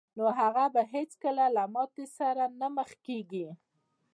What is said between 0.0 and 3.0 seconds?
نو هغه به هېڅکله له ماتې سره نه مخ